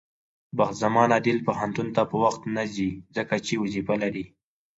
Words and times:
بخت 0.57 0.75
زمان 0.83 1.09
عادل 1.15 1.37
پوهنتون 1.47 1.87
ته 1.95 2.01
په 2.09 2.15
وخت 2.23 2.41
نځي، 2.55 2.91
ځکه 3.15 3.35
چې 3.45 3.53
وظيفه 3.63 3.95
لري. 4.03 4.25